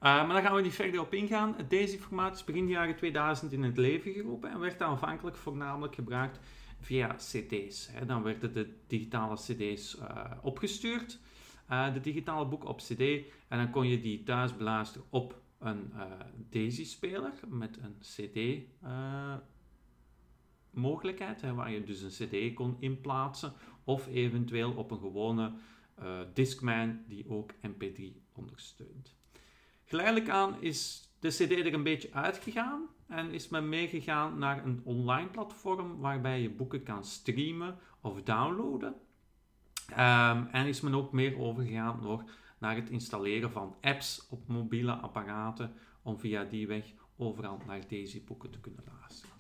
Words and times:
Uh, 0.02 0.08
maar 0.08 0.28
daar 0.28 0.42
gaan 0.42 0.56
we 0.56 0.62
niet 0.62 0.74
verder 0.74 1.00
op 1.00 1.14
ingaan. 1.14 1.54
Het 1.58 1.70
Daisy-formaat 1.70 2.36
is 2.36 2.44
begin 2.44 2.68
jaren 2.68 2.96
2000 2.96 3.52
in 3.52 3.64
het 3.64 3.78
leven 3.78 4.14
geroepen 4.14 4.52
en 4.52 4.60
werd 4.60 4.82
aanvankelijk 4.82 5.38
voornamelijk 5.38 5.96
gebruikt 5.96 6.40
via 6.80 7.16
CD's. 7.16 7.88
Hè. 7.92 8.06
Dan 8.06 8.24
werden 8.24 8.54
de 8.54 8.74
digitale 8.88 9.36
CD's 9.36 9.98
uh, 9.98 10.32
opgestuurd, 10.42 11.20
uh, 11.70 11.94
de 11.94 12.00
digitale 12.00 12.46
boeken 12.46 12.70
op 12.70 12.78
CD, 12.78 13.00
en 13.48 13.58
dan 13.58 13.70
kon 13.70 13.88
je 13.88 14.02
die 14.02 14.24
thuis 14.24 14.58
beluisteren 14.58 15.08
op 15.10 15.42
een 15.60 15.94
Daisy-speler 16.50 17.32
met 17.48 17.78
een 17.78 17.98
CD. 18.00 18.64
mogelijkheid, 20.72 21.42
waar 21.42 21.72
je 21.72 21.84
dus 21.84 22.02
een 22.02 22.28
CD 22.28 22.54
kon 22.54 22.76
inplaatsen, 22.80 23.54
of 23.84 24.08
eventueel 24.08 24.72
op 24.72 24.92
een 24.92 25.00
gewone 25.00 25.52
Discman 26.34 27.00
die 27.08 27.30
ook 27.30 27.54
MP3 27.54 28.04
ondersteunt. 28.34 29.21
Geleidelijk 29.92 30.30
aan 30.30 30.62
is 30.62 31.10
de 31.20 31.30
CD 31.30 31.52
er 31.52 31.74
een 31.74 31.84
beetje 31.84 32.14
uitgegaan 32.14 32.88
en 33.08 33.32
is 33.32 33.48
men 33.48 33.70
meegegaan 33.70 34.38
naar 34.38 34.66
een 34.66 34.82
online 34.84 35.30
platform 35.30 35.98
waarbij 36.00 36.42
je 36.42 36.50
boeken 36.50 36.84
kan 36.84 37.06
streamen 37.06 37.78
of 38.02 38.24
downloaden. 38.24 38.96
Um, 39.90 40.48
en 40.52 40.66
is 40.66 40.82
men 40.82 40.96
ook 40.96 41.12
meer 41.12 41.40
overgegaan 41.40 42.26
naar 42.58 42.76
het 42.76 42.90
installeren 42.90 43.52
van 43.52 43.76
apps 43.82 44.28
op 44.30 44.48
mobiele 44.48 44.92
apparaten 44.92 45.74
om 46.02 46.20
via 46.20 46.44
die 46.44 46.68
weg 46.68 46.86
overal 47.18 47.62
naar 47.66 47.88
deze 47.88 48.22
boeken 48.22 48.52
te 48.52 48.60
kunnen 48.60 48.84
luisteren. 49.00 49.36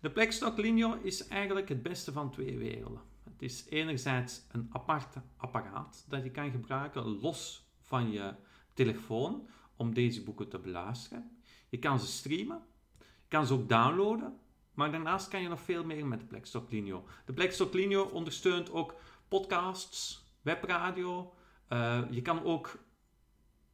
De 0.00 0.10
Plexstock 0.10 0.58
Linio 0.58 0.98
is 1.02 1.28
eigenlijk 1.28 1.68
het 1.68 1.82
beste 1.82 2.12
van 2.12 2.30
twee 2.30 2.58
werelden. 2.58 3.02
Het 3.24 3.42
is 3.42 3.66
enerzijds 3.68 4.42
een 4.50 4.68
apart 4.72 5.16
apparaat 5.36 6.04
dat 6.08 6.22
je 6.22 6.30
kan 6.30 6.50
gebruiken 6.50 7.20
los 7.20 7.66
van 7.80 8.10
je 8.10 8.34
telefoon 8.74 9.48
om 9.76 9.94
deze 9.94 10.22
boeken 10.22 10.48
te 10.48 10.58
beluisteren. 10.58 11.36
Je 11.68 11.78
kan 11.78 12.00
ze 12.00 12.06
streamen, 12.06 12.62
je 12.98 13.28
kan 13.28 13.46
ze 13.46 13.52
ook 13.52 13.68
downloaden, 13.68 14.38
maar 14.74 14.90
daarnaast 14.90 15.28
kan 15.28 15.42
je 15.42 15.48
nog 15.48 15.60
veel 15.60 15.84
meer 15.84 16.06
met 16.06 16.20
de 16.20 16.26
Plexstock 16.26 16.70
Linio. 16.70 17.04
De 17.26 17.32
Plexstock 17.32 17.74
Linio 17.74 18.02
ondersteunt 18.02 18.70
ook 18.70 18.94
podcasts, 19.28 20.24
webradio. 20.42 21.34
Uh, 21.68 22.02
je 22.10 22.22
kan 22.22 22.44
ook 22.44 22.78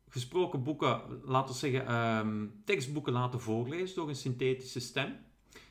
gesproken 0.09 0.62
boeken, 0.62 1.20
laten 1.25 1.53
we 1.53 1.59
zeggen, 1.59 1.94
um, 1.94 2.62
tekstboeken 2.65 3.12
laten 3.12 3.41
voorlezen 3.41 3.97
door 3.97 4.09
een 4.09 4.16
synthetische 4.16 4.80
stem. 4.80 5.16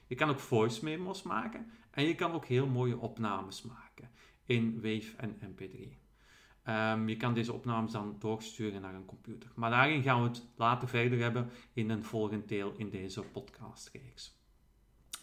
Je 0.08 0.16
kan 0.16 0.30
ook 0.30 0.40
voice 0.40 0.84
memos 0.84 1.24
maken 1.24 1.72
en 1.92 2.04
je 2.04 2.16
kan 2.16 2.32
ook 2.32 2.46
heel 2.46 2.68
mooie 2.68 2.98
opnames 2.98 3.62
maken 3.62 4.10
in 4.46 4.82
WAV 4.82 5.14
en 5.18 5.40
MP3. 5.42 6.07
Um, 6.70 7.10
je 7.10 7.18
kan 7.18 7.34
deze 7.34 7.54
opnames 7.54 7.92
dan 7.92 8.16
doorsturen 8.20 8.82
naar 8.82 8.94
een 8.94 9.06
computer. 9.06 9.52
Maar 9.56 9.70
daarin 9.70 10.04
gaan 10.04 10.22
we 10.22 10.28
het 10.28 10.44
later 10.56 10.88
verder 10.88 11.20
hebben 11.20 11.50
in 11.74 11.90
een 11.90 12.04
volgend 12.04 12.48
deel 12.48 12.74
in 12.78 12.90
deze 12.90 13.22
podcastreeks. 13.22 14.36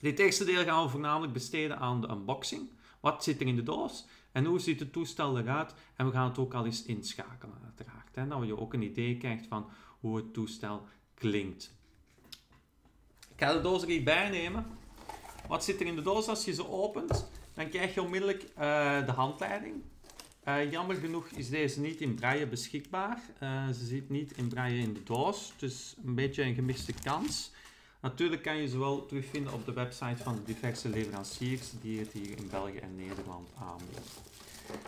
Dit 0.01 0.19
eerste 0.19 0.45
deel 0.45 0.65
gaan 0.65 0.85
we 0.85 0.89
voornamelijk 0.89 1.33
besteden 1.33 1.79
aan 1.79 2.01
de 2.01 2.09
unboxing. 2.09 2.71
Wat 3.01 3.25
zit 3.25 3.41
er 3.41 3.47
in 3.47 3.57
de 3.57 3.63
doos 3.63 4.07
en 4.33 4.45
hoe 4.45 4.59
ziet 4.59 4.81
het 4.81 4.93
toestel 4.93 5.39
eruit? 5.39 5.75
En 5.97 6.07
we 6.07 6.13
gaan 6.13 6.29
het 6.29 6.39
ook 6.39 6.55
al 6.55 6.65
eens 6.65 6.85
inschakelen, 6.85 7.59
uiteraard. 7.65 8.15
Hè, 8.15 8.29
dat 8.29 8.47
je 8.47 8.59
ook 8.59 8.75
een 8.75 8.83
idee 8.83 9.17
krijgt 9.17 9.47
van 9.47 9.71
hoe 10.01 10.17
het 10.17 10.33
toestel 10.33 10.87
klinkt. 11.15 11.75
Ik 13.35 13.41
ga 13.41 13.53
de 13.53 13.61
doos 13.61 13.83
er 13.83 13.89
hierbij 13.89 14.31
nemen. 14.31 14.67
Wat 15.49 15.65
zit 15.65 15.81
er 15.81 15.87
in 15.87 15.97
de 15.97 16.03
doos 16.03 16.29
als 16.29 16.45
je 16.45 16.53
ze 16.53 16.69
opent? 16.69 17.31
Dan 17.55 17.69
krijg 17.69 17.95
je 17.95 18.03
onmiddellijk 18.03 18.43
uh, 18.43 19.07
de 19.07 19.13
handleiding. 19.13 19.83
Uh, 20.49 20.71
jammer 20.71 20.97
genoeg 20.97 21.27
is 21.27 21.49
deze 21.49 21.81
niet 21.81 22.01
in 22.01 22.15
braille 22.15 22.47
beschikbaar. 22.47 23.21
Uh, 23.43 23.69
ze 23.69 23.85
zit 23.85 24.11
niet 24.11 24.37
in 24.37 24.49
braille 24.49 24.79
in 24.79 24.93
de 24.93 25.03
doos, 25.03 25.53
dus 25.57 25.95
een 26.05 26.15
beetje 26.15 26.43
een 26.43 26.55
gemiste 26.55 26.93
kans. 27.03 27.53
Natuurlijk 28.01 28.43
kan 28.43 28.57
je 28.57 28.69
ze 28.69 28.79
wel 28.79 29.07
terugvinden 29.07 29.53
op 29.53 29.65
de 29.65 29.73
website 29.73 30.23
van 30.23 30.35
de 30.35 30.43
diverse 30.43 30.89
leveranciers 30.89 31.73
die 31.81 31.99
het 31.99 32.13
hier 32.13 32.39
in 32.39 32.49
België 32.51 32.79
en 32.79 32.97
Nederland 32.97 33.49
aanbieden. 33.59 34.03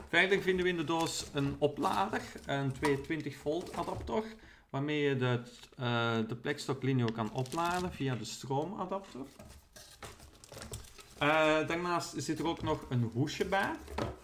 Verder 0.09 0.43
vinden 0.43 0.65
we 0.65 0.71
in 0.71 0.77
de 0.77 0.85
doos 0.85 1.27
een 1.33 1.57
oplader, 1.59 2.23
een 2.47 2.73
220 2.73 3.37
volt 3.37 3.77
adapter, 3.77 4.23
waarmee 4.71 5.01
je 5.01 5.17
de, 5.17 5.41
uh, 5.81 6.29
de 6.29 6.37
Plexstock 6.37 6.83
Linio 6.83 7.07
kan 7.07 7.33
opladen 7.33 7.93
via 7.93 8.15
de 8.15 8.25
stroomadapter. 8.25 9.27
Uh, 11.23 11.67
daarnaast 11.67 12.15
zit 12.17 12.39
er 12.39 12.47
ook 12.47 12.63
nog 12.63 12.87
een 12.89 13.11
hoesje 13.13 13.45
bij, 13.45 13.73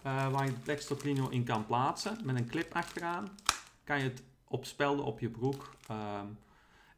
uh, 0.05 0.31
waar 0.31 0.45
je 0.45 0.51
de 0.51 0.59
Plexstock 0.59 1.03
Linio 1.03 1.29
in 1.29 1.43
kan 1.43 1.65
plaatsen. 1.65 2.17
Met 2.23 2.35
een 2.35 2.47
clip 2.47 2.73
achteraan 2.73 3.29
kan 3.83 3.97
je 3.97 4.03
het 4.03 4.23
opspelden 4.47 5.05
op 5.05 5.19
je 5.19 5.29
broek. 5.29 5.75
Uh, 5.91 6.21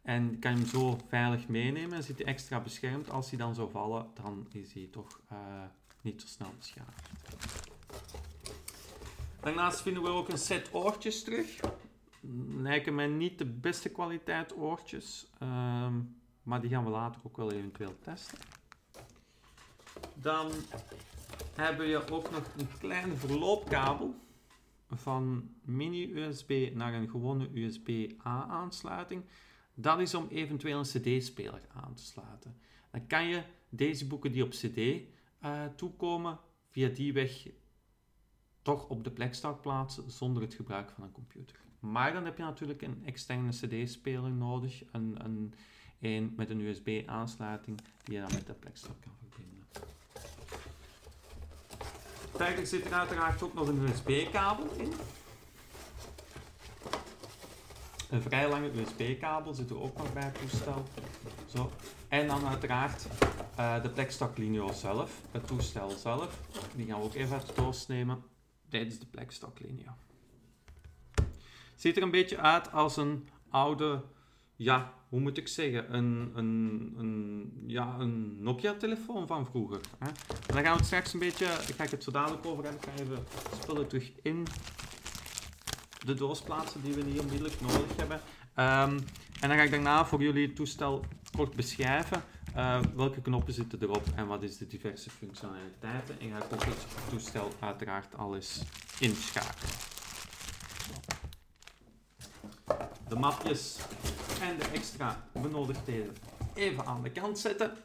en 0.05 0.39
kan 0.39 0.51
je 0.51 0.57
hem 0.57 0.67
zo 0.67 0.99
veilig 1.07 1.47
meenemen. 1.47 1.97
En 1.97 2.03
zit 2.03 2.17
hij 2.17 2.27
extra 2.27 2.59
beschermd. 2.59 3.09
Als 3.09 3.29
hij 3.29 3.39
dan 3.39 3.55
zou 3.55 3.71
vallen, 3.71 4.07
dan 4.13 4.47
is 4.51 4.73
hij 4.73 4.87
toch 4.91 5.19
eh, 5.29 5.37
niet 6.01 6.21
zo 6.21 6.27
snel 6.27 6.53
beschadigd. 6.57 7.09
Daarnaast 9.39 9.81
vinden 9.81 10.03
we 10.03 10.09
ook 10.09 10.29
een 10.29 10.37
set 10.37 10.69
oortjes 10.71 11.23
terug. 11.23 11.59
Lijken 12.49 12.95
mij 12.95 13.07
niet 13.07 13.37
de 13.37 13.45
beste 13.45 13.89
kwaliteit 13.89 14.57
oortjes. 14.57 15.27
Ehm, 15.39 15.93
maar 16.43 16.61
die 16.61 16.69
gaan 16.69 16.83
we 16.83 16.89
later 16.89 17.21
ook 17.23 17.37
wel 17.37 17.51
eventueel 17.51 17.95
testen. 18.01 18.37
Dan 20.15 20.51
hebben 21.55 21.87
we 21.87 22.11
ook 22.11 22.31
nog 22.31 22.43
een 22.57 22.67
kleine 22.79 23.15
verloopkabel 23.15 24.15
van 24.89 25.49
mini-USB 25.61 26.71
naar 26.73 26.93
een 26.93 27.09
gewone 27.09 27.49
USB-A 27.53 28.47
aansluiting. 28.47 29.23
Dat 29.73 29.99
is 29.99 30.13
om 30.13 30.27
eventueel 30.27 30.79
een 30.79 30.83
CD-speler 30.83 31.61
aan 31.73 31.93
te 31.93 32.03
sluiten. 32.03 32.57
Dan 32.91 33.07
kan 33.07 33.27
je 33.27 33.43
deze 33.69 34.07
boeken 34.07 34.31
die 34.31 34.43
op 34.43 34.49
CD 34.49 34.77
uh, 34.77 35.65
toekomen 35.75 36.39
via 36.69 36.89
die 36.89 37.13
weg 37.13 37.47
toch 38.61 38.87
op 38.87 39.03
de 39.03 39.11
Plextalk 39.11 39.61
plaatsen 39.61 40.11
zonder 40.11 40.41
het 40.41 40.53
gebruik 40.53 40.89
van 40.89 41.03
een 41.03 41.11
computer. 41.11 41.59
Maar 41.79 42.13
dan 42.13 42.25
heb 42.25 42.37
je 42.37 42.43
natuurlijk 42.43 42.81
een 42.81 43.05
externe 43.05 43.49
CD-speler 43.49 44.31
nodig, 44.31 44.83
een, 44.91 45.17
een, 45.99 46.33
met 46.35 46.49
een 46.49 46.59
USB-aansluiting 46.59 47.81
die 48.03 48.15
je 48.15 48.21
dan 48.21 48.33
met 48.33 48.47
de 48.47 48.53
Plextalk 48.53 49.01
kan 49.01 49.11
verbinden. 49.19 49.64
Verder 52.35 52.67
zit 52.67 52.85
er 52.85 52.93
uiteraard 52.93 53.43
ook 53.43 53.53
nog 53.53 53.67
een 53.67 53.81
USB-kabel 53.81 54.69
in. 54.77 54.93
Een 58.09 58.21
vrij 58.21 58.49
lange 58.49 58.71
USB-kabel 58.79 59.53
zit 59.53 59.69
er 59.69 59.81
ook 59.81 59.97
nog 59.97 60.13
bij 60.13 60.23
het 60.23 60.39
toestel. 60.39 60.83
Zo. 61.47 61.71
En 62.07 62.27
dan 62.27 62.47
uiteraard 62.47 63.07
uh, 63.59 63.81
de 63.81 63.89
Plexstock 63.89 64.37
Linio 64.37 64.71
zelf, 64.71 65.21
het 65.31 65.47
toestel 65.47 65.89
zelf. 65.89 66.39
Die 66.75 66.85
gaan 66.85 66.99
we 66.99 67.05
ook 67.05 67.13
even 67.13 67.35
uit 67.35 67.47
de 67.47 67.53
doos 67.53 67.87
nemen 67.87 68.23
tijdens 68.69 68.99
de 68.99 69.05
Plexstock 69.05 69.59
Linio. 69.59 69.91
Ziet 71.75 71.97
er 71.97 72.03
een 72.03 72.11
beetje 72.11 72.37
uit 72.37 72.71
als 72.71 72.97
een 72.97 73.29
oude 73.49 74.01
ja, 74.55 74.93
hoe 75.09 75.19
moet 75.19 75.37
ik 75.37 75.47
zeggen, 75.47 75.93
een, 75.93 76.31
een, 76.35 76.93
een, 76.97 77.63
ja, 77.67 77.95
een 77.99 78.43
Nokia-telefoon 78.43 79.27
van 79.27 79.45
vroeger. 79.45 79.79
Hè? 79.99 80.07
En 80.07 80.53
dan 80.53 80.63
gaan 80.63 80.77
we 80.77 80.83
straks 80.83 81.13
een 81.13 81.19
beetje, 81.19 81.45
ik 81.45 81.75
ga 81.75 81.83
ik 81.83 81.91
het 81.91 82.03
zo 82.03 82.11
dadelijk 82.11 82.45
over 82.45 82.63
hebben, 82.63 82.81
ik 82.81 82.89
ga 82.89 83.03
even 83.03 83.23
spullen 83.61 83.87
terug 83.87 84.11
in 84.21 84.47
de 86.05 86.13
doos 86.13 86.41
plaatsen 86.41 86.81
die 86.83 86.93
we 86.93 87.01
niet 87.01 87.19
onmiddellijk 87.19 87.61
nodig 87.61 87.95
hebben. 87.95 88.17
Um, 88.17 89.05
en 89.39 89.49
dan 89.49 89.57
ga 89.57 89.63
ik 89.63 89.71
daarna 89.71 90.05
voor 90.05 90.21
jullie 90.21 90.47
het 90.47 90.55
toestel 90.55 91.05
kort 91.31 91.55
beschrijven 91.55 92.23
uh, 92.55 92.79
welke 92.95 93.21
knoppen 93.21 93.53
zitten 93.53 93.81
erop 93.81 94.03
en 94.15 94.27
wat 94.27 94.43
is 94.43 94.57
de 94.57 94.67
diverse 94.67 95.09
functionaliteiten. 95.09 96.19
En 96.19 96.29
ga 96.29 96.37
ik 96.37 96.53
ook 96.53 96.63
het 96.63 96.85
toestel 97.09 97.51
uiteraard 97.59 98.15
alles 98.15 98.61
inschakelen. 98.99 99.69
De 103.07 103.15
mapjes 103.15 103.77
en 104.39 104.57
de 104.57 104.65
extra 104.73 105.27
benodigdheden 105.31 106.15
even 106.53 106.85
aan 106.85 107.03
de 107.03 107.11
kant 107.11 107.39
zetten. 107.39 107.77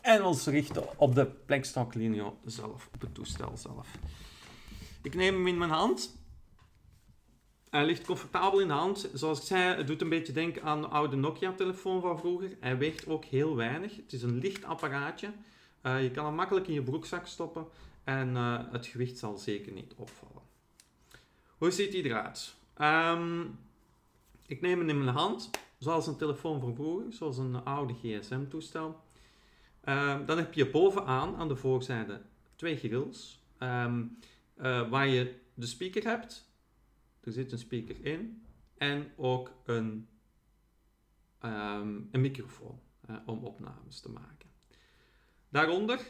En 0.00 0.24
ons 0.24 0.46
richten 0.46 0.98
op 0.98 1.14
de 1.14 1.26
Plexstock 1.26 1.94
Linio 1.94 2.38
zelf, 2.44 2.88
op 2.94 3.00
het 3.00 3.14
toestel 3.14 3.56
zelf. 3.56 3.88
Ik 5.02 5.14
neem 5.14 5.34
hem 5.34 5.46
in 5.46 5.58
mijn 5.58 5.70
hand. 5.70 6.20
Hij 7.70 7.84
ligt 7.84 8.06
comfortabel 8.06 8.60
in 8.60 8.68
de 8.68 8.74
hand. 8.74 9.10
Zoals 9.14 9.38
ik 9.38 9.46
zei, 9.46 9.76
het 9.76 9.86
doet 9.86 10.00
een 10.00 10.08
beetje 10.08 10.32
denken 10.32 10.62
aan 10.62 10.80
de 10.80 10.86
oude 10.86 11.16
Nokia-telefoon 11.16 12.00
van 12.00 12.18
vroeger. 12.18 12.56
Hij 12.60 12.78
weegt 12.78 13.06
ook 13.06 13.24
heel 13.24 13.56
weinig. 13.56 13.96
Het 13.96 14.12
is 14.12 14.22
een 14.22 14.38
licht 14.38 14.64
apparaatje. 14.64 15.32
Uh, 15.82 16.02
je 16.02 16.10
kan 16.10 16.24
hem 16.24 16.34
makkelijk 16.34 16.66
in 16.66 16.74
je 16.74 16.82
broekzak 16.82 17.26
stoppen 17.26 17.66
en 18.04 18.28
uh, 18.28 18.58
het 18.72 18.86
gewicht 18.86 19.18
zal 19.18 19.38
zeker 19.38 19.72
niet 19.72 19.92
opvallen. 19.96 20.42
Hoe 21.58 21.70
ziet 21.70 21.92
hij 21.92 22.02
eruit? 22.02 22.54
Um, 22.80 23.58
ik 24.46 24.60
neem 24.60 24.78
hem 24.78 24.88
in 24.88 25.04
mijn 25.04 25.16
hand, 25.16 25.50
zoals 25.82 26.06
een 26.06 26.16
telefoon 26.16 26.60
van 26.60 26.74
vroeger, 26.74 27.12
zoals 27.12 27.38
een 27.38 27.64
oude 27.64 27.94
gsm-toestel. 27.94 29.00
Um, 29.84 30.26
dan 30.26 30.38
heb 30.38 30.54
je 30.54 30.70
bovenaan 30.70 31.36
aan 31.36 31.48
de 31.48 31.56
voorzijde 31.56 32.22
twee 32.56 32.76
grills, 32.76 33.42
um, 33.58 34.18
uh, 34.56 34.90
waar 34.90 35.08
je 35.08 35.34
de 35.54 35.66
speaker 35.66 36.02
hebt 36.04 36.50
er 37.20 37.32
zit 37.32 37.52
een 37.52 37.58
speaker 37.58 38.04
in 38.04 38.42
en 38.78 39.12
ook 39.16 39.52
een, 39.64 40.08
um, 41.44 42.08
een 42.10 42.20
microfoon 42.20 42.80
om 43.26 43.44
opnames 43.44 44.00
te 44.00 44.10
maken. 44.10 44.48
Daaronder 45.48 46.00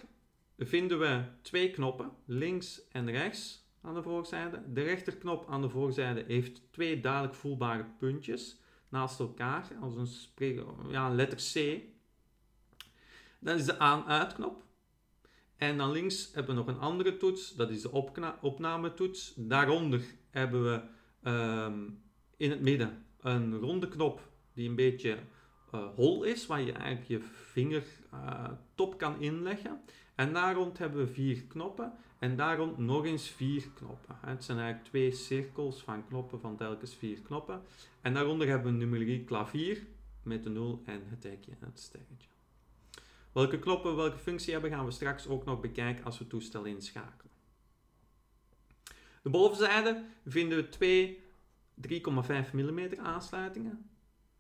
vinden 0.59 0.99
we 0.99 1.25
twee 1.43 1.71
knoppen, 1.71 2.11
links 2.25 2.89
en 2.89 3.11
rechts 3.11 3.67
aan 3.81 3.95
de 3.95 4.03
voorzijde. 4.03 4.73
De 4.73 4.83
rechterknop 4.83 5.49
aan 5.49 5.61
de 5.61 5.69
voorzijde 5.69 6.25
heeft 6.27 6.73
twee 6.73 7.01
duidelijk 7.01 7.35
voelbare 7.35 7.85
puntjes 7.99 8.61
naast 8.93 9.21
elkaar, 9.21 9.69
als 9.81 9.95
een, 9.97 10.57
ja, 10.89 11.11
letter 11.11 11.39
C. 11.53 11.81
Dat 13.41 13.59
is 13.59 13.65
de 13.65 13.79
aan-uitknop. 13.79 14.65
En 15.57 15.77
dan 15.77 15.91
links 15.91 16.31
hebben 16.35 16.55
we 16.55 16.61
nog 16.61 16.69
een 16.69 16.81
andere 16.81 17.17
toets, 17.17 17.55
dat 17.55 17.71
is 17.71 17.83
de 17.83 17.91
opnametoets. 18.41 19.35
Daaronder 19.37 20.03
hebben 20.31 20.63
we 20.65 20.83
Ehm, 21.23 21.89
in 22.37 22.51
het 22.51 22.61
midden 22.61 23.05
een 23.21 23.59
ronde 23.59 23.89
knop 23.89 24.31
die 24.55 24.69
een 24.69 24.75
beetje 24.75 25.19
uh, 25.75 25.87
hol 25.95 26.23
is, 26.23 26.47
waar 26.47 26.61
je 26.61 26.73
eigenlijk 26.73 27.09
je 27.09 27.21
vinger 27.33 27.85
uh, 28.15 28.51
top 28.75 28.99
kan 28.99 29.21
inleggen. 29.21 29.81
En 30.15 30.33
daar 30.33 30.55
rond 30.55 30.79
hebben 30.79 31.07
we 31.07 31.13
vier 31.13 31.43
knoppen 31.43 31.93
en 32.19 32.37
daar 32.37 32.57
rond 32.57 32.79
nog 32.79 33.05
eens 33.05 33.29
vier 33.29 33.69
knoppen. 33.75 34.17
Het 34.21 34.45
zijn 34.45 34.59
eigenlijk 34.59 34.89
twee 34.89 35.13
cirkels 35.13 35.83
van 35.83 36.07
knoppen 36.07 36.41
van 36.41 36.57
telkens 36.57 36.95
vier 36.95 37.21
knoppen. 37.21 37.63
En 38.01 38.15
daaronder 38.15 38.49
hebben 38.49 38.73
we 38.73 38.79
numeriek 38.79 39.27
klavier 39.27 39.87
met 40.23 40.43
de 40.43 40.51
0 40.51 40.83
en 40.85 41.03
het 41.07 41.23
hekje 41.23 41.51
en 41.61 41.67
het 41.67 41.81
sterretje. 41.81 42.29
Welke 43.33 43.59
knoppen 43.59 43.97
welke 43.97 44.19
functie 44.19 44.53
hebben 44.53 44.71
gaan 44.71 44.85
we 44.85 44.91
straks 44.91 45.27
ook 45.27 45.45
nog 45.45 45.61
bekijken 45.61 46.05
als 46.05 46.15
we 46.19 46.25
het 46.25 46.33
toestel 46.33 46.65
inschakelen. 46.65 47.33
De 49.23 49.31
bovenzijde 49.31 50.05
vinden 50.27 50.59
we 50.59 50.69
twee 50.69 51.23
3,5 51.89 52.53
mm 52.53 52.81
aansluitingen. 52.99 53.91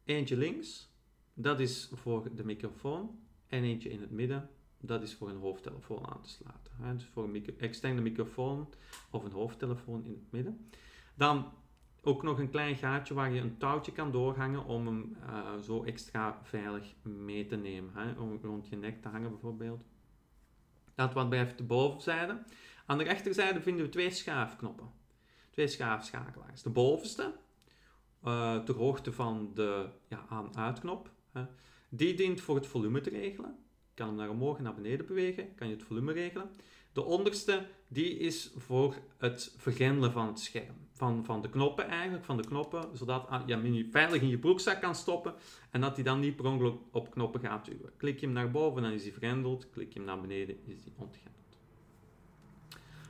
Eentje 0.04 0.36
links, 0.36 0.90
dat 1.34 1.60
is 1.60 1.90
voor 1.92 2.34
de 2.34 2.44
microfoon. 2.44 3.20
En 3.46 3.62
eentje 3.62 3.90
in 3.90 4.00
het 4.00 4.10
midden, 4.10 4.50
dat 4.84 5.02
is 5.02 5.14
voor 5.14 5.28
een 5.28 5.40
hoofdtelefoon 5.40 6.06
aan 6.06 6.22
te 6.22 6.28
sluiten. 6.28 6.72
Dus 6.96 7.04
voor 7.04 7.24
een 7.24 7.30
micro 7.30 7.54
externe 7.58 8.00
microfoon 8.00 8.68
of 9.10 9.24
een 9.24 9.32
hoofdtelefoon 9.32 10.04
in 10.04 10.12
het 10.12 10.32
midden. 10.32 10.70
Dan 11.14 11.52
ook 12.02 12.22
nog 12.22 12.38
een 12.38 12.50
klein 12.50 12.76
gaatje 12.76 13.14
waar 13.14 13.32
je 13.32 13.40
een 13.40 13.58
touwtje 13.58 13.92
kan 13.92 14.10
doorhangen 14.10 14.64
om 14.64 14.86
hem 14.86 15.16
uh, 15.22 15.58
zo 15.58 15.84
extra 15.84 16.40
veilig 16.42 16.94
mee 17.02 17.46
te 17.46 17.56
nemen. 17.56 17.94
Hè? 17.94 18.20
Om 18.20 18.38
rond 18.42 18.68
je 18.68 18.76
nek 18.76 19.02
te 19.02 19.08
hangen 19.08 19.30
bijvoorbeeld. 19.30 19.84
Dat 20.94 21.14
wat 21.14 21.28
betreft 21.28 21.58
de 21.58 21.64
bovenzijde. 21.64 22.42
Aan 22.86 22.98
de 22.98 23.04
rechterzijde 23.04 23.62
vinden 23.62 23.84
we 23.84 23.90
twee 23.90 24.10
schuifknoppen. 24.10 24.90
Twee 25.50 25.66
schuifschakelaars. 25.66 26.62
De 26.62 26.70
bovenste, 26.70 27.32
uh, 28.24 28.58
ter 28.58 28.74
hoogte 28.74 29.12
van 29.12 29.50
de 29.54 29.88
ja, 30.08 30.24
aan-uitknop, 30.28 31.10
die 31.88 32.14
dient 32.14 32.40
voor 32.40 32.54
het 32.54 32.66
volume 32.66 33.00
te 33.00 33.10
regelen. 33.10 33.61
Kan 33.94 34.06
hem 34.06 34.16
naar 34.16 34.30
omhoog 34.30 34.56
en 34.56 34.62
naar 34.62 34.74
beneden 34.74 35.06
bewegen, 35.06 35.54
kan 35.54 35.68
je 35.68 35.74
het 35.74 35.82
volume 35.82 36.12
regelen. 36.12 36.50
De 36.92 37.02
onderste, 37.02 37.66
die 37.88 38.16
is 38.16 38.52
voor 38.56 38.94
het 39.16 39.54
vergrendelen 39.56 40.12
van 40.12 40.26
het 40.26 40.40
scherm. 40.40 40.74
Van, 40.92 41.24
van 41.24 41.42
de 41.42 41.50
knoppen 41.50 41.88
eigenlijk, 41.88 42.24
van 42.24 42.36
de 42.36 42.46
knoppen, 42.46 42.96
zodat 42.96 43.28
ah, 43.28 43.46
je 43.46 43.54
hem 43.54 43.88
veilig 43.90 44.22
in 44.22 44.28
je 44.28 44.38
broekzak 44.38 44.80
kan 44.80 44.94
stoppen 44.94 45.34
en 45.70 45.80
dat 45.80 45.94
hij 45.94 46.04
dan 46.04 46.20
niet 46.20 46.36
per 46.36 46.46
ongeluk 46.46 46.74
op 46.90 47.10
knoppen 47.10 47.40
gaat 47.40 47.64
duwen. 47.64 47.92
Klik 47.96 48.20
je 48.20 48.26
hem 48.26 48.34
naar 48.34 48.50
boven, 48.50 48.82
dan 48.82 48.92
is 48.92 49.02
hij 49.02 49.12
vergrendeld. 49.12 49.70
Klik 49.70 49.92
je 49.92 49.98
hem 49.98 50.08
naar 50.08 50.20
beneden, 50.20 50.56
is 50.66 50.84
hij 50.84 50.92
ontgrendeld. 50.96 51.58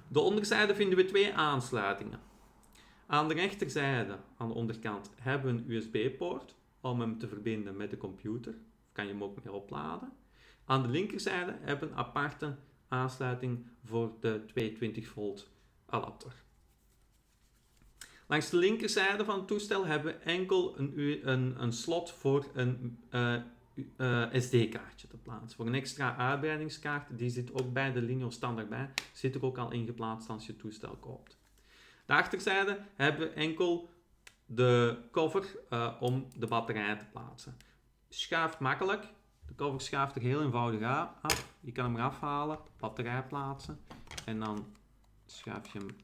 De 0.08 0.20
onderzijde 0.20 0.74
vinden 0.74 0.98
we 0.98 1.04
twee 1.04 1.34
aansluitingen. 1.34 2.20
Aan 3.06 3.28
de 3.28 3.34
rechterzijde, 3.34 4.18
aan 4.36 4.48
de 4.48 4.54
onderkant, 4.54 5.10
hebben 5.16 5.54
we 5.54 5.62
een 5.62 5.70
USB-poort 5.70 6.54
om 6.80 7.00
hem 7.00 7.18
te 7.18 7.28
verbinden 7.28 7.76
met 7.76 7.90
de 7.90 7.96
computer. 7.96 8.54
Kan 8.92 9.06
je 9.06 9.12
hem 9.12 9.22
ook 9.22 9.44
mee 9.44 9.54
opladen. 9.54 10.12
Aan 10.64 10.82
de 10.82 10.88
linkerzijde 10.88 11.56
hebben 11.60 11.88
we 11.88 11.94
een 11.94 12.00
aparte 12.00 12.56
aansluiting 12.88 13.66
voor 13.84 14.12
de 14.20 14.44
220 14.46 15.08
volt 15.08 15.50
adapter. 15.86 16.32
Langs 18.26 18.50
de 18.50 18.56
linkerzijde 18.56 19.24
van 19.24 19.38
het 19.38 19.46
toestel 19.46 19.86
hebben 19.86 20.12
we 20.12 20.18
enkel 20.18 20.78
een, 20.78 21.20
een, 21.28 21.62
een 21.62 21.72
slot 21.72 22.10
voor 22.10 22.46
een 22.54 23.02
uh, 23.10 23.36
uh, 23.96 24.26
SD-kaartje 24.32 25.08
te 25.08 25.16
plaatsen. 25.16 25.56
Voor 25.56 25.66
een 25.66 25.74
extra 25.74 26.16
uitbreidingskaart, 26.16 27.18
die 27.18 27.30
zit 27.30 27.52
ook 27.52 27.72
bij 27.72 27.92
de 27.92 28.02
Linio 28.02 28.30
standaard 28.30 28.68
bij, 28.68 28.90
zit 29.12 29.34
er 29.34 29.44
ook 29.44 29.58
al 29.58 29.70
ingeplaatst 29.70 30.28
als 30.28 30.46
je 30.46 30.56
toestel 30.56 30.96
koopt. 30.96 31.38
De 32.06 32.12
achterzijde 32.12 32.78
hebben 32.94 33.28
we 33.28 33.34
enkel 33.34 33.90
de 34.46 34.98
cover 35.10 35.44
uh, 35.70 35.96
om 36.00 36.28
de 36.36 36.46
batterij 36.46 36.96
te 36.96 37.04
plaatsen. 37.12 37.56
Schuift 38.08 38.58
makkelijk. 38.58 39.04
De 39.52 39.58
cover 39.58 39.80
schuift 39.80 40.16
er 40.16 40.22
heel 40.22 40.42
eenvoudig 40.42 40.82
af. 41.22 41.54
Je 41.60 41.72
kan 41.72 41.84
hem 41.84 41.96
eraf 41.96 42.20
halen, 42.20 42.58
batterij 42.78 43.22
plaatsen 43.22 43.80
en 44.24 44.40
dan 44.40 44.66
schuif 45.26 45.72
je 45.72 45.78
hem 45.78 45.96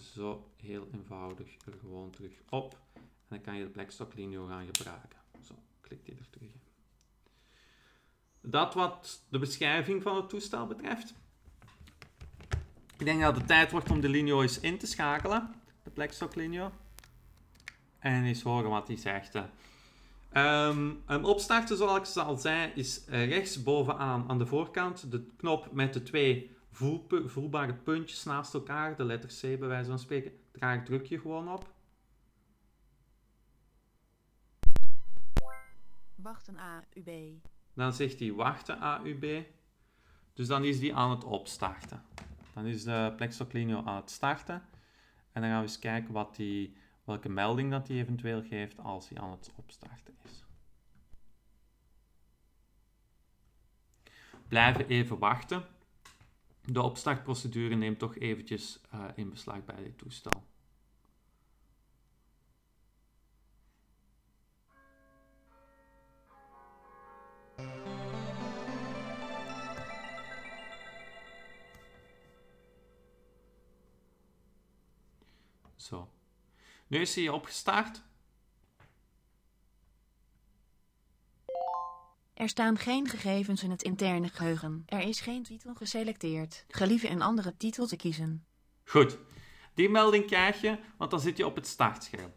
zo 0.00 0.50
heel 0.56 0.88
eenvoudig 0.94 1.56
er 1.66 1.72
gewoon 1.80 2.10
terug 2.10 2.32
op. 2.48 2.78
En 2.94 3.02
dan 3.28 3.40
kan 3.40 3.56
je 3.56 3.64
de 3.64 3.70
Blackstock 3.70 4.12
gaan 4.48 4.66
gebruiken. 4.72 5.18
Zo, 5.42 5.54
klik 5.80 6.04
die 6.04 6.14
er 6.14 6.30
terug 6.30 6.48
in. 6.48 6.60
Dat 8.40 8.74
wat 8.74 9.22
de 9.28 9.38
beschrijving 9.38 10.02
van 10.02 10.16
het 10.16 10.28
toestel 10.28 10.66
betreft. 10.66 11.14
Ik 12.96 13.04
denk 13.04 13.20
dat 13.20 13.36
het 13.36 13.46
tijd 13.46 13.70
wordt 13.70 13.90
om 13.90 14.00
de 14.00 14.08
Linio 14.08 14.42
eens 14.42 14.60
in 14.60 14.78
te 14.78 14.86
schakelen. 14.86 15.54
De 15.82 16.30
Linio. 16.34 16.72
En 17.98 18.24
eens 18.24 18.42
horen 18.42 18.70
wat 18.70 18.86
hij 18.86 18.96
zegt. 18.96 19.34
Um, 20.32 21.02
een 21.06 21.24
opstarten, 21.24 21.76
zoals 21.76 22.16
ik 22.16 22.22
al 22.22 22.36
zei, 22.36 22.72
is 22.74 23.04
rechts 23.06 23.62
bovenaan 23.62 24.28
aan 24.28 24.38
de 24.38 24.46
voorkant. 24.46 25.10
De 25.10 25.26
knop 25.36 25.72
met 25.72 25.92
de 25.92 26.02
twee 26.02 26.56
voelbare 27.26 27.74
puntjes 27.74 28.24
naast 28.24 28.54
elkaar. 28.54 28.96
De 28.96 29.04
letter 29.04 29.30
C 29.40 29.58
bij 29.58 29.68
wijze 29.68 29.88
van 29.88 29.98
spreken. 29.98 30.32
Daar 30.52 30.84
druk 30.84 31.06
je 31.06 31.20
gewoon 31.20 31.52
op. 31.52 31.72
Wachten 36.14 36.58
A, 36.58 36.84
UB. 36.94 37.10
Dan 37.74 37.92
zegt 37.92 38.18
hij 38.18 38.32
wachten 38.32 38.78
AUB. 38.78 39.44
Dus 40.32 40.46
dan 40.46 40.64
is 40.64 40.78
die 40.78 40.94
aan 40.94 41.10
het 41.10 41.24
opstarten. 41.24 42.02
Dan 42.54 42.66
is 42.66 42.84
de 42.84 43.12
Plexoclinio 43.16 43.82
aan 43.84 43.96
het 43.96 44.10
starten. 44.10 44.62
En 45.32 45.40
dan 45.40 45.50
gaan 45.50 45.60
we 45.60 45.66
eens 45.66 45.78
kijken 45.78 46.12
wat 46.12 46.36
die, 46.36 46.76
welke 47.08 47.28
melding 47.28 47.70
dat 47.70 47.88
hij 47.88 47.96
eventueel 47.96 48.42
geeft 48.42 48.78
als 48.78 49.08
hij 49.08 49.18
aan 49.18 49.30
het 49.30 49.52
opstarten 49.56 50.14
is. 50.24 50.44
Blijven 54.48 54.88
even 54.88 55.18
wachten. 55.18 55.64
De 56.64 56.82
opstartprocedure 56.82 57.74
neemt 57.74 57.98
toch 57.98 58.16
eventjes 58.16 58.80
uh, 58.94 59.04
in 59.14 59.30
beslag 59.30 59.64
bij 59.64 59.82
dit 59.82 59.98
toestel. 59.98 60.47
Nu 76.88 76.98
is 76.98 77.14
hij 77.14 77.28
opgestart. 77.28 78.02
Er 82.34 82.48
staan 82.48 82.78
geen 82.78 83.08
gegevens 83.08 83.62
in 83.62 83.70
het 83.70 83.82
interne 83.82 84.28
geheugen. 84.28 84.82
Er 84.86 85.00
is 85.00 85.20
geen 85.20 85.42
titel 85.42 85.74
geselecteerd. 85.74 86.64
Gelieve 86.68 87.08
een 87.08 87.22
andere 87.22 87.56
titel 87.56 87.86
te 87.86 87.96
kiezen. 87.96 88.46
Goed, 88.84 89.18
die 89.74 89.88
melding 89.88 90.26
krijg 90.26 90.60
je, 90.60 90.78
want 90.96 91.10
dan 91.10 91.20
zit 91.20 91.36
je 91.36 91.46
op 91.46 91.54
het 91.54 91.66
startscherm. 91.66 92.32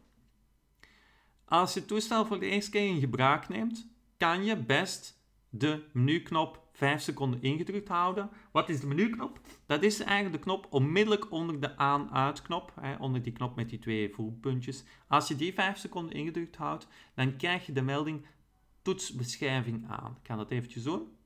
Als 1.45 1.73
je 1.73 1.79
het 1.79 1.87
toestel 1.87 2.25
voor 2.25 2.39
de 2.39 2.45
eerste 2.45 2.71
keer 2.71 2.87
in 2.87 2.99
gebruik 2.99 3.49
neemt, 3.49 3.87
kan 4.17 4.43
je 4.43 4.57
best 4.57 5.19
de 5.49 5.89
menuknop 5.93 6.60
5 6.81 7.01
seconden 7.01 7.41
ingedrukt 7.41 7.87
houden. 7.87 8.29
Wat 8.51 8.69
is 8.69 8.79
de 8.79 8.87
menuknop? 8.87 9.39
Dat 9.65 9.83
is 9.83 9.99
eigenlijk 9.99 10.37
de 10.37 10.43
knop 10.43 10.67
onmiddellijk 10.69 11.31
onder 11.31 11.59
de 11.59 11.77
aan-uit-knop, 11.77 12.73
onder 12.99 13.21
die 13.21 13.33
knop 13.33 13.55
met 13.55 13.69
die 13.69 13.79
twee 13.79 14.13
voelpuntjes. 14.13 14.83
Als 15.07 15.27
je 15.27 15.35
die 15.35 15.53
5 15.53 15.77
seconden 15.77 16.15
ingedrukt 16.15 16.55
houdt, 16.55 16.87
dan 17.15 17.37
krijg 17.37 17.65
je 17.65 17.71
de 17.71 17.81
melding 17.81 18.25
toetsbeschrijving 18.81 19.89
aan. 19.89 20.17
Ik 20.21 20.27
ga 20.27 20.35
dat 20.35 20.51
eventjes 20.51 20.83
doen. 20.83 21.17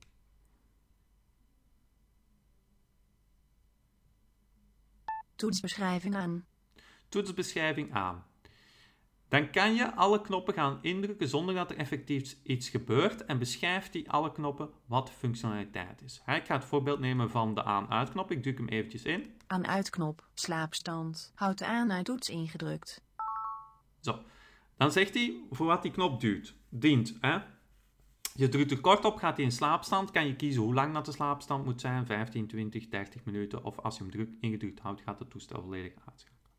Toetsbeschrijving 5.35 6.15
aan. 6.15 6.45
Toetsbeschrijving 7.09 7.93
aan. 7.93 8.25
Dan 9.27 9.51
kan 9.51 9.75
je 9.75 9.95
alle 9.95 10.21
knoppen 10.21 10.53
gaan 10.53 10.77
indrukken 10.81 11.27
zonder 11.27 11.55
dat 11.55 11.71
er 11.71 11.77
effectief 11.77 12.35
iets 12.43 12.69
gebeurt 12.69 13.25
en 13.25 13.39
beschrijft 13.39 13.93
die 13.93 14.11
alle 14.11 14.31
knoppen 14.31 14.69
wat 14.85 15.11
functionaliteit 15.11 16.01
is. 16.01 16.21
Ik 16.25 16.45
ga 16.45 16.55
het 16.55 16.65
voorbeeld 16.65 16.99
nemen 16.99 17.29
van 17.29 17.55
de 17.55 17.63
aan-uit-knop. 17.63 18.31
Ik 18.31 18.41
druk 18.41 18.57
hem 18.57 18.67
eventjes 18.67 19.03
in. 19.03 19.33
Aan-uit-knop, 19.47 20.27
slaapstand. 20.33 21.31
Houd 21.35 21.57
de 21.57 21.65
aan-uit-toets 21.65 22.29
ingedrukt. 22.29 23.03
Zo, 23.99 24.19
dan 24.77 24.91
zegt 24.91 25.13
hij 25.13 25.35
voor 25.49 25.65
wat 25.65 25.81
die 25.81 25.91
knop 25.91 26.19
duurt, 26.19 26.55
dient. 26.69 27.17
Hè? 27.21 27.37
Je 28.33 28.49
drukt 28.49 28.71
er 28.71 28.81
kort 28.81 29.05
op, 29.05 29.15
gaat 29.15 29.35
hij 29.35 29.45
in 29.45 29.51
slaapstand. 29.51 30.11
Kan 30.11 30.27
je 30.27 30.35
kiezen 30.35 30.61
hoe 30.61 30.73
lang 30.73 30.93
dat 30.93 31.05
de 31.05 31.11
slaapstand 31.11 31.65
moet 31.65 31.81
zijn: 31.81 32.05
15, 32.05 32.47
20, 32.47 32.87
30 32.87 33.23
minuten. 33.25 33.63
Of 33.63 33.79
als 33.79 33.97
je 33.97 34.03
hem 34.03 34.11
druk, 34.11 34.29
ingedrukt 34.39 34.79
houdt, 34.79 35.01
gaat 35.01 35.19
het 35.19 35.29
toestel 35.29 35.61
volledig 35.61 35.93
uitschakelen. 36.05 36.51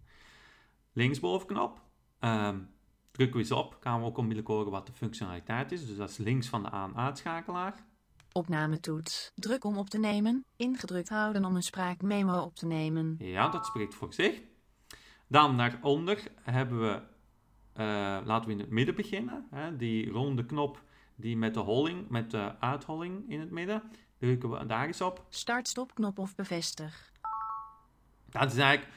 Linksbovenknop. 0.93 1.86
Um, 2.27 2.69
drukken 3.11 3.37
we 3.37 3.43
eens 3.43 3.53
op, 3.53 3.77
gaan 3.81 4.01
we 4.01 4.07
ook 4.07 4.17
onmiddellijk 4.17 4.49
horen 4.49 4.71
wat 4.71 4.87
de 4.87 4.93
functionaliteit 4.93 5.73
is. 5.73 5.87
Dus 5.87 5.97
dat 5.97 6.11
is 6.11 6.17
links 6.17 6.49
van 6.49 6.63
de 6.63 6.71
aan-uitschakelaar. 6.71 7.85
Opnametoets. 8.33 9.33
Druk 9.35 9.65
om 9.65 9.79
op 9.79 9.91
te 9.91 9.99
nemen. 9.99 10.45
Ingedrukt 10.57 11.09
houden 11.09 11.45
om 11.45 11.57
een 11.57 11.63
spraakmemo 11.63 12.41
op 12.41 12.55
te 12.55 12.67
nemen. 12.67 13.17
Ja, 13.19 13.49
dat 13.49 13.67
spreekt 13.67 13.95
voor 13.95 14.13
zich. 14.13 14.41
Dan 15.27 15.57
daaronder 15.57 16.23
hebben 16.43 16.81
we, 16.81 17.03
uh, 17.77 18.19
laten 18.25 18.47
we 18.47 18.53
in 18.53 18.61
het 18.61 18.71
midden 18.71 18.95
beginnen. 18.95 19.47
Hè, 19.51 19.77
die 19.77 20.11
ronde 20.11 20.47
knop 20.47 20.83
die 21.15 21.37
met 21.37 21.55
de 21.55 21.61
holling, 21.61 22.09
met 22.09 22.31
de 22.31 22.61
uitholling 22.61 23.31
in 23.31 23.41
het 23.41 23.51
midden. 23.51 23.83
Drukken 24.19 24.51
we 24.51 24.67
daar 24.67 24.87
eens 24.87 25.01
op. 25.01 25.27
Start-stop-knop 25.29 26.19
of 26.19 26.35
bevestig. 26.35 27.13
Dat 28.29 28.53
is 28.53 28.59
eigenlijk 28.59 28.93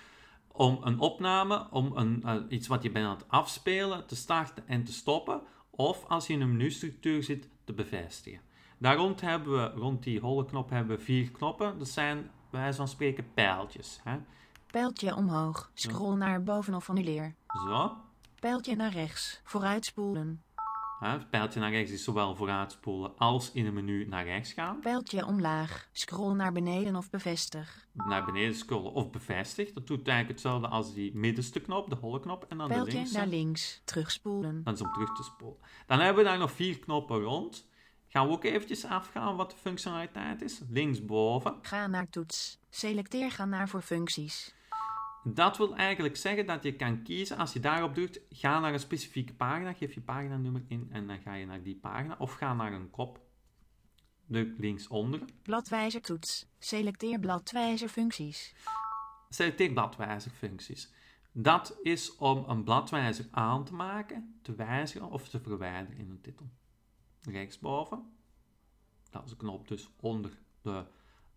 om 0.60 0.80
een 0.82 1.00
opname, 1.00 1.68
om 1.72 1.92
een, 1.96 2.24
uh, 2.26 2.36
iets 2.50 2.68
wat 2.68 2.84
je 2.84 2.92
bent 2.92 3.06
aan 3.06 3.16
het 3.16 3.28
afspelen, 3.28 4.06
te 4.06 4.16
starten 4.16 4.68
en 4.68 4.84
te 4.84 4.94
stoppen. 4.94 5.42
Of 5.70 6.06
als 6.06 6.28
je 6.28 6.34
in 6.34 6.42
een 6.42 6.52
menustructuur 6.52 7.24
zit, 7.24 7.50
te 7.64 7.74
bevestigen. 7.74 8.42
Daar 8.78 8.96
rond 8.96 9.22
hebben 9.22 9.54
we, 9.54 9.80
rond 9.80 10.04
die 10.04 10.20
holle 10.20 10.46
knop 10.46 10.70
hebben 10.70 10.98
we 10.98 11.04
vier 11.04 11.32
knoppen. 11.32 11.78
Dat 11.78 11.88
zijn 11.88 12.32
bij 12.50 12.60
wijze 12.60 12.78
van 12.78 12.88
spreken 12.88 13.34
pijltjes. 13.34 14.00
Hè? 14.04 14.18
Pijltje 14.72 15.16
omhoog. 15.16 15.72
Scroll 15.74 16.16
naar 16.16 16.44
boven 16.44 16.74
of 16.74 16.90
annuleer. 16.90 17.36
Zo. 17.48 17.98
Pijltje 18.40 18.76
naar 18.76 18.92
rechts. 18.92 19.42
Vooruitspoelen. 19.44 20.44
Het 21.00 21.30
pijltje 21.30 21.60
naar 21.60 21.72
rechts 21.72 21.92
is 21.92 22.04
zowel 22.04 22.36
vooruitspoelen 22.36 23.18
als 23.18 23.52
in 23.52 23.66
een 23.66 23.74
menu 23.74 24.06
naar 24.06 24.26
rechts 24.26 24.54
gaan. 24.54 24.80
Pijltje 24.80 25.26
omlaag. 25.26 25.90
Scroll 25.92 26.34
naar 26.36 26.52
beneden 26.52 26.96
of 26.96 27.10
bevestig. 27.10 27.88
Naar 27.94 28.26
beneden 28.26 28.56
scrollen 28.56 28.94
of 28.94 29.10
bevestig. 29.10 29.72
Dat 29.74 29.88
doet 29.88 30.08
eigenlijk 30.08 30.40
hetzelfde 30.40 30.68
als 30.68 30.94
die 30.94 31.16
middenste 31.16 31.60
knop, 31.60 31.90
de 31.90 31.96
holle 31.96 32.20
knop. 32.20 32.46
En 32.50 32.58
dan 32.58 32.68
Pijltje 32.68 32.92
de 32.92 32.98
linkse. 32.98 33.18
naar 33.18 33.28
links. 33.28 33.82
Terugspoelen. 33.84 34.64
Dat 34.64 34.74
is 34.74 34.82
om 34.82 34.92
terug 34.92 35.16
te 35.16 35.24
spoelen. 35.24 35.58
Dan 35.88 36.00
hebben 36.00 36.24
we 36.24 36.30
daar 36.30 36.40
nog 36.40 36.52
vier 36.52 36.80
knoppen 36.80 37.22
rond. 37.22 37.68
Gaan 38.08 38.28
we 38.28 38.34
ook 38.34 38.44
eventjes 38.44 38.86
afgaan 38.86 39.36
wat 39.36 39.52
de 39.52 39.58
functionaliteit 39.58 40.42
is. 40.42 40.62
Linksboven. 40.70 41.56
Ga 41.62 41.88
naar 41.88 42.10
toets. 42.10 42.60
Selecteer 42.70 43.32
ga 43.32 43.46
naar 43.46 43.70
voor 43.70 43.82
functies. 43.82 44.54
Dat 45.34 45.58
wil 45.58 45.76
eigenlijk 45.76 46.18
zeggen 46.18 46.46
dat 46.46 46.64
je 46.64 46.76
kan 46.76 47.04
kiezen, 47.04 47.38
als 47.38 47.54
je 47.54 47.60
daarop 47.60 47.94
drukt, 47.94 48.20
ga 48.30 48.60
naar 48.60 48.74
een 48.74 48.80
specifieke 48.80 49.34
pagina, 49.34 49.74
geef 49.74 49.94
je 49.94 50.02
paginanummer 50.02 50.64
in 50.68 50.90
en 50.92 51.08
dan 51.08 51.20
ga 51.20 51.34
je 51.34 51.46
naar 51.46 51.64
die 51.64 51.76
pagina. 51.76 52.16
Of 52.20 52.34
ga 52.34 52.54
naar 52.54 52.74
een 52.74 52.90
kop, 52.90 53.20
druk 54.26 54.58
linksonder. 54.58 55.22
Bladwijzertoets. 55.42 56.48
Selecteer 56.60 57.20
bladwijzerfuncties. 57.20 58.54
Selecteer 59.30 59.74
bladwijzerfuncties. 59.74 60.92
Dat 61.32 61.78
is 61.82 62.16
om 62.16 62.44
een 62.48 62.64
bladwijzer 62.64 63.28
aan 63.32 63.66
te 63.66 63.74
maken, 63.74 64.40
te 64.42 64.56
wijzigen 64.56 65.10
of 65.10 65.30
te 65.30 65.40
verwijderen 65.40 65.98
in 65.98 66.10
een 66.10 66.22
titel. 66.22 66.50
Rechtsboven, 67.22 68.14
dat 69.10 69.24
is 69.24 69.30
de 69.30 69.38
knop 69.38 69.68
dus 69.68 69.90
onder 70.00 70.38
de 70.62 70.86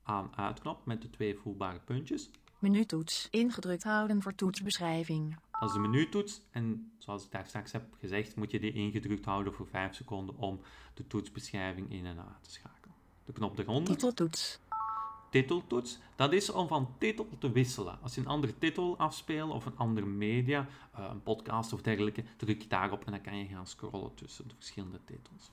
aan-uitknop 0.03 0.87
met 0.87 1.03
de 1.03 1.11
twee 1.11 1.37
voelbare 1.37 1.79
puntjes. 1.79 2.31
Menutoets. 2.63 3.29
Ingedrukt 3.31 3.83
houden 3.83 4.23
voor 4.23 4.35
toetsbeschrijving. 4.35 5.37
Dat 5.61 5.69
is 5.69 5.75
de 5.75 5.81
menutoets 5.81 6.41
en 6.51 6.93
zoals 6.99 7.25
ik 7.25 7.31
daar 7.31 7.47
straks 7.47 7.73
heb 7.73 7.85
gezegd, 7.99 8.37
moet 8.37 8.51
je 8.51 8.61
die 8.61 8.73
ingedrukt 8.73 9.25
houden 9.25 9.53
voor 9.53 9.67
5 9.67 9.95
seconden 9.95 10.37
om 10.37 10.61
de 10.95 11.07
toetsbeschrijving 11.07 11.93
in 11.93 12.07
en 12.07 12.19
uit 12.19 12.43
te 12.43 12.51
schakelen. 12.51 12.95
De 13.25 13.33
knop 13.33 13.59
eronder. 13.59 13.95
Titeltoets. 13.95 14.59
Titeltoets, 15.31 15.99
dat 16.17 16.33
is 16.33 16.51
om 16.51 16.69
van 16.69 16.95
titel 16.99 17.29
te 17.39 17.51
wisselen. 17.51 17.99
Als 18.03 18.15
je 18.15 18.21
een 18.21 18.27
andere 18.27 18.59
titel 18.59 18.99
afspeelt 18.99 19.53
of 19.53 19.67
een 19.67 19.77
andere 19.77 20.07
media, 20.07 20.67
uh, 20.99 21.07
een 21.11 21.23
podcast 21.23 21.73
of 21.73 21.83
dergelijke, 21.83 22.25
druk 22.37 22.63
je 22.63 22.69
daarop 22.69 23.05
en 23.05 23.13
dan 23.13 23.21
kan 23.21 23.37
je 23.37 23.47
gaan 23.47 23.67
scrollen 23.67 24.15
tussen 24.15 24.49
de 24.49 24.55
verschillende 24.55 24.99
titels. 25.05 25.51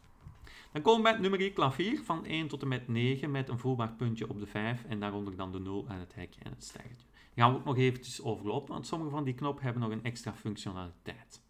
Dan 0.72 0.82
komen 0.82 0.98
we 0.98 1.03
bij 1.03 1.12
het 1.12 1.22
numeriek 1.22 1.56
klavier 1.56 2.03
van 2.03 2.25
1 2.25 2.48
tot 2.48 2.62
en 2.62 2.68
met 2.68 2.88
9 2.88 3.32
met 3.32 3.50
een 3.50 3.60
voelbaar 3.60 3.94
puntje 3.94 4.29
op 4.29 4.39
de 4.39 4.46
5 4.46 4.84
en 4.84 5.00
daaronder 5.00 5.36
dan 5.36 5.51
de 5.51 5.60
0 5.60 5.86
en 5.88 6.00
het 6.00 6.15
hekje 6.15 6.41
en 6.44 6.51
het 6.51 6.63
sterretje. 6.63 7.06
Daar 7.12 7.46
gaan 7.46 7.51
we 7.53 7.60
ook 7.60 7.65
nog 7.65 7.77
eventjes 7.77 8.22
overlopen, 8.22 8.74
want 8.74 8.88
sommige 8.88 9.12
van 9.12 9.24
die 9.24 9.34
knoppen 9.34 9.63
hebben 9.63 9.82
nog 9.82 9.91
een 9.91 10.03
extra 10.03 10.34
functionaliteit. 10.34 11.41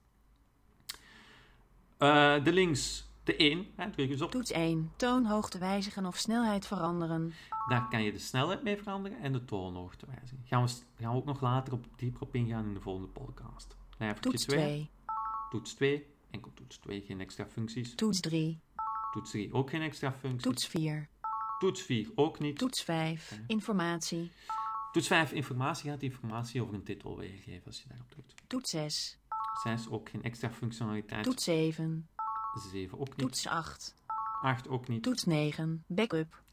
Uh, 1.99 2.43
de 2.43 2.53
links, 2.53 3.09
de 3.23 3.35
1, 3.35 3.67
hè, 3.75 3.89
druk 3.89 4.09
eens 4.09 4.21
op. 4.21 4.31
Toets 4.31 4.51
1. 4.51 4.91
Toonhoogte 4.95 5.57
wijzigen 5.57 6.05
of 6.05 6.17
snelheid 6.17 6.67
veranderen. 6.67 7.33
Daar 7.67 7.87
kan 7.87 8.03
je 8.03 8.11
de 8.11 8.19
snelheid 8.19 8.63
mee 8.63 8.77
veranderen 8.77 9.19
en 9.19 9.31
de 9.33 9.45
toonhoogte 9.45 10.05
wijzigen. 10.05 10.43
Gaan 10.45 10.65
we, 10.65 10.71
gaan 10.99 11.11
we 11.11 11.17
ook 11.17 11.25
nog 11.25 11.41
later 11.41 11.73
op, 11.73 11.85
dieper 11.95 12.21
op 12.21 12.35
ingaan 12.35 12.65
in 12.65 12.73
de 12.73 12.81
volgende 12.81 13.07
podcast. 13.07 13.75
Toets 14.19 14.45
2. 14.45 14.89
Toets 15.49 15.73
2. 15.73 16.05
Enkel 16.31 16.51
toets 16.53 16.77
2, 16.77 17.01
geen 17.01 17.21
extra 17.21 17.45
functies. 17.45 17.95
Toets 17.95 18.19
3. 18.19 18.59
Toets 19.11 19.31
3 19.31 19.53
ook 19.53 19.69
geen 19.69 19.81
extra 19.81 20.11
functies. 20.11 20.41
Toets 20.43 20.67
4. 20.67 21.09
Toets 21.59 21.81
4 21.81 22.11
ook 22.15 22.39
niet. 22.39 22.57
Toets 22.57 22.83
5. 22.83 23.31
Okay. 23.31 23.43
Informatie. 23.47 24.31
Toets 24.91 25.07
5 25.07 25.31
informatie 25.31 25.89
gaat 25.89 26.01
informatie 26.01 26.61
over 26.61 26.73
een 26.73 26.83
titel 26.83 27.17
weergeven 27.17 27.65
als 27.65 27.81
je 27.81 27.87
daarop 27.87 28.11
drukt. 28.11 28.33
Toets 28.47 28.69
6. 28.69 29.19
6 29.63 29.89
ook 29.89 30.09
geen 30.09 30.23
extra 30.23 30.51
functionaliteit. 30.51 31.23
Toets 31.23 31.43
7. 31.43 32.07
7 32.71 32.99
ook 32.99 33.07
niet. 33.07 33.17
Toets 33.17 33.47
8. 33.47 33.95
8 34.41 34.67
ook 34.67 34.87
niet. 34.87 35.03
Toets 35.03 35.23
9. 35.23 35.83
Backup. 35.87 36.43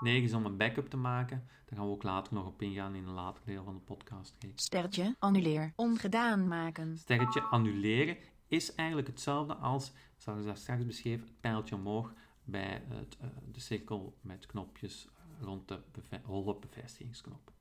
9 0.00 0.22
is 0.22 0.32
om 0.32 0.46
een 0.46 0.56
backup 0.56 0.88
te 0.88 0.96
maken. 0.96 1.48
Daar 1.64 1.78
gaan 1.78 1.86
we 1.86 1.92
ook 1.92 2.02
later 2.02 2.34
nog 2.34 2.46
op 2.46 2.62
ingaan 2.62 2.94
in 2.94 3.06
een 3.06 3.14
later 3.14 3.42
deel 3.44 3.64
van 3.64 3.74
de 3.74 3.80
podcast. 3.80 4.36
Sterretje, 4.54 5.16
annuleer. 5.18 5.72
Ongedaan 5.76 6.48
maken. 6.48 6.98
Sterretje, 6.98 7.42
annuleren 7.42 8.16
is 8.54 8.74
eigenlijk 8.74 9.08
hetzelfde 9.08 9.54
als, 9.54 9.92
zoals 10.16 10.40
ik 10.40 10.46
dat 10.46 10.58
straks 10.58 10.86
beschreef, 10.86 11.20
het 11.20 11.40
pijltje 11.40 11.74
omhoog 11.74 12.12
bij 12.44 12.82
het, 12.88 13.16
uh, 13.22 13.28
de 13.52 13.60
cirkel 13.60 14.16
met 14.20 14.46
knopjes 14.46 15.08
rond 15.40 15.68
de 15.68 15.80
beve 15.92 16.20
holle 16.24 16.56
bevestigingsknop. 16.56 17.52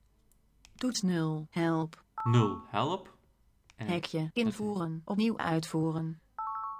Toets 0.76 1.02
0, 1.02 1.48
help. 1.50 2.04
0, 2.24 2.62
help. 2.66 3.18
En 3.76 3.88
Hekje, 3.88 4.30
invoeren, 4.34 5.02
opnieuw 5.06 5.38
uitvoeren. 5.38 6.22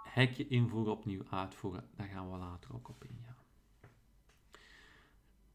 Hekje 0.04 0.48
invoeren, 0.48 0.92
opnieuw 0.92 1.24
uitvoeren. 1.30 1.90
Daar 1.96 2.08
gaan 2.08 2.32
we 2.32 2.38
later 2.38 2.74
ook 2.74 2.90
op 2.90 3.04
ingaan. 3.04 3.36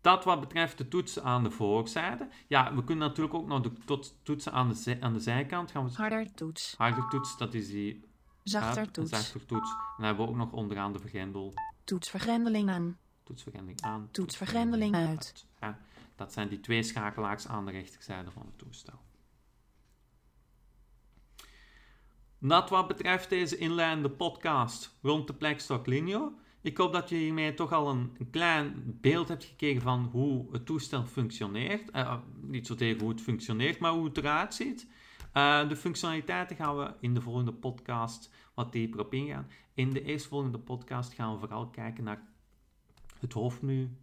Dat 0.00 0.24
wat 0.24 0.40
betreft 0.40 0.78
de 0.78 0.88
toetsen 0.88 1.24
aan 1.24 1.42
de 1.42 1.50
voorzijde. 1.50 2.28
Ja, 2.46 2.74
we 2.74 2.84
kunnen 2.84 3.08
natuurlijk 3.08 3.34
ook 3.34 3.46
nog 3.46 3.60
de 3.60 4.12
toetsen 4.22 4.52
aan 4.52 4.68
de, 4.68 4.96
aan 5.00 5.12
de 5.12 5.20
zijkant 5.20 5.70
gaan 5.70 5.84
we... 5.84 5.92
Harder 5.94 6.34
toets. 6.34 6.74
Harder 6.76 7.08
toets, 7.08 7.36
dat 7.36 7.54
is 7.54 7.68
die 7.68 8.07
Zachter 8.48 8.90
toets. 8.90 9.10
Zachter 9.10 9.46
toets. 9.46 9.70
En 9.70 9.76
dan 9.96 10.06
hebben 10.06 10.24
we 10.24 10.30
ook 10.30 10.36
nog 10.36 10.52
onderaan 10.52 10.92
de 10.92 10.98
vergrendel. 10.98 11.54
Toetsvergrendeling 11.84 12.70
aan. 12.70 12.98
Toetsvergrendeling 13.22 13.82
aan. 13.82 14.08
Toetsvergrendeling 14.10 14.94
uit. 14.94 15.08
uit. 15.08 15.46
Ja, 15.60 15.78
dat 16.16 16.32
zijn 16.32 16.48
die 16.48 16.60
twee 16.60 16.82
schakelaars 16.82 17.46
aan 17.46 17.66
de 17.66 17.72
rechterzijde 17.72 18.30
van 18.30 18.42
het 18.46 18.58
toestel. 18.58 19.00
Dat 22.38 22.70
wat 22.70 22.86
betreft 22.86 23.28
deze 23.28 23.56
inleidende 23.56 24.10
podcast 24.10 24.96
rond 25.02 25.26
de 25.26 25.34
Plexstock 25.34 25.86
Linio, 25.86 26.32
Ik 26.60 26.76
hoop 26.76 26.92
dat 26.92 27.08
je 27.08 27.16
hiermee 27.16 27.54
toch 27.54 27.72
al 27.72 27.88
een, 27.88 28.14
een 28.18 28.30
klein 28.30 28.98
beeld 29.00 29.28
hebt 29.28 29.44
gekregen 29.44 29.82
van 29.82 30.08
hoe 30.12 30.52
het 30.52 30.66
toestel 30.66 31.04
functioneert. 31.04 31.94
Uh, 31.94 32.16
niet 32.40 32.66
zozeer 32.66 33.00
hoe 33.00 33.08
het 33.08 33.20
functioneert, 33.20 33.78
maar 33.78 33.92
hoe 33.92 34.04
het 34.04 34.16
eruit 34.16 34.54
ziet. 34.54 34.86
Uh, 35.38 35.68
de 35.68 35.76
functionaliteiten 35.76 36.56
gaan 36.56 36.76
we 36.76 36.94
in 37.00 37.14
de 37.14 37.20
volgende 37.20 37.52
podcast 37.52 38.30
wat 38.54 38.72
dieper 38.72 39.00
op 39.00 39.14
ingaan. 39.14 39.46
In 39.74 39.90
de 39.90 40.02
eerstvolgende 40.02 40.58
podcast 40.58 41.14
gaan 41.14 41.32
we 41.32 41.38
vooral 41.38 41.68
kijken 41.68 42.04
naar 42.04 42.22
het 43.18 43.32
hoofdmenu 43.32 43.96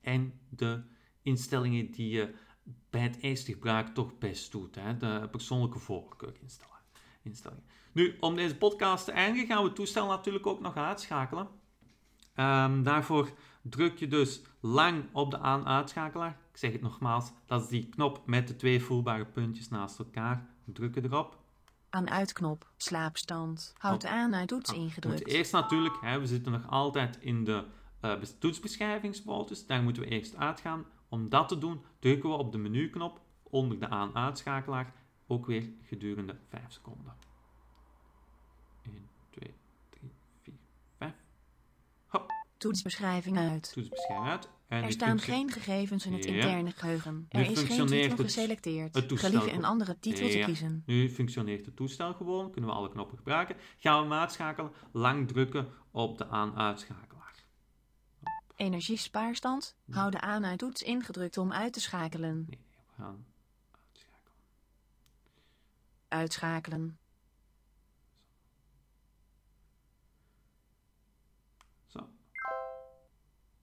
en 0.00 0.40
de 0.48 0.82
instellingen 1.22 1.90
die 1.90 2.10
je 2.10 2.34
bij 2.90 3.00
het 3.00 3.18
eerste 3.20 3.52
gebruik 3.52 3.88
toch 3.88 4.18
best 4.18 4.52
doet. 4.52 4.74
Hè? 4.74 4.96
De 4.96 5.28
persoonlijke 5.30 5.78
voorkeur 5.78 6.34
instellingen. 7.22 7.64
Nu, 7.92 8.16
om 8.20 8.34
deze 8.34 8.56
podcast 8.56 9.04
te 9.04 9.12
eindigen, 9.12 9.48
gaan 9.48 9.62
we 9.62 9.66
het 9.66 9.76
toestel 9.76 10.06
natuurlijk 10.06 10.46
ook 10.46 10.60
nog 10.60 10.76
uitschakelen. 10.76 11.48
Um, 12.36 12.82
daarvoor 12.82 13.30
druk 13.62 13.98
je 13.98 14.08
dus 14.08 14.42
lang 14.60 15.04
op 15.12 15.30
de 15.30 15.38
aan-uitschakelaar. 15.38 16.38
Ik 16.50 16.56
zeg 16.56 16.72
het 16.72 16.82
nogmaals, 16.82 17.30
dat 17.46 17.62
is 17.62 17.68
die 17.68 17.88
knop 17.88 18.22
met 18.26 18.48
de 18.48 18.56
twee 18.56 18.82
voelbare 18.82 19.26
puntjes 19.26 19.68
naast 19.68 19.98
elkaar. 19.98 20.48
Druk 20.72 20.94
je 20.94 21.04
erop. 21.04 21.38
Aan-uitknop, 21.90 22.70
slaapstand. 22.76 23.74
Houd 23.78 24.00
de 24.00 24.08
aan-uit-toets 24.08 24.72
ingedrukt. 24.72 25.26
Eerst 25.26 25.52
natuurlijk, 25.52 25.96
hè, 26.00 26.20
we 26.20 26.26
zitten 26.26 26.52
nog 26.52 26.70
altijd 26.70 27.18
in 27.20 27.44
de 27.44 27.64
uh, 28.04 28.12
toetsbeschrijvingsfoto's. 28.38 29.66
Daar 29.66 29.82
moeten 29.82 30.02
we 30.02 30.08
eerst 30.08 30.36
uitgaan. 30.36 30.84
Om 31.08 31.28
dat 31.28 31.48
te 31.48 31.58
doen, 31.58 31.84
drukken 31.98 32.30
we 32.30 32.36
op 32.36 32.52
de 32.52 32.58
menuknop 32.58 33.20
onder 33.42 33.80
de 33.80 33.88
aan-uitschakelaar. 33.88 34.92
Ook 35.26 35.46
weer 35.46 35.68
gedurende 35.82 36.36
5 36.48 36.62
seconden. 36.72 37.14
1, 38.82 39.08
2, 39.30 39.54
3, 39.90 40.12
4, 40.42 40.54
5. 40.98 41.12
Hop. 42.06 42.32
Toetsbeschrijving 42.56 43.38
uit. 43.38 43.72
Toetsbeschrijving 43.72 44.28
uit. 44.28 44.48
En 44.70 44.82
er 44.82 44.92
staan 44.92 45.18
geen 45.18 45.50
gegevens 45.50 46.06
in 46.06 46.12
het 46.12 46.24
ja. 46.24 46.30
interne 46.30 46.70
geheugen. 46.70 47.26
Er 47.28 47.50
is 47.50 47.62
geen 47.62 47.86
titel 47.86 48.16
geselecteerd. 48.16 48.94
Het 48.94 49.18
Gelieve 49.18 49.52
een 49.52 49.64
andere 49.64 49.98
titel 49.98 50.26
ja. 50.26 50.32
te 50.32 50.38
kiezen. 50.38 50.82
Nu 50.86 51.10
functioneert 51.10 51.66
het 51.66 51.76
toestel 51.76 52.14
gewoon. 52.14 52.50
Kunnen 52.50 52.70
we 52.70 52.76
alle 52.76 52.88
knoppen 52.88 53.16
gebruiken. 53.16 53.56
Gaan 53.78 53.96
we 53.96 54.08
hem 54.08 54.20
uitschakelen. 54.20 54.72
Lang 54.92 55.28
drukken 55.28 55.68
op 55.90 56.18
de 56.18 56.28
aan-uitschakelaar. 56.28 57.44
Energiespaarstand. 58.56 59.76
Ja. 59.84 59.94
Hou 59.94 60.10
de 60.10 60.20
aan-uit-toets 60.20 60.82
ingedrukt 60.82 61.38
om 61.38 61.52
uit 61.52 61.72
te 61.72 61.80
schakelen. 61.80 62.46
Nee, 62.48 62.58
we 62.86 62.92
gaan 62.96 63.26
uitschakelen. 63.92 64.32
Uitschakelen. 66.08 66.98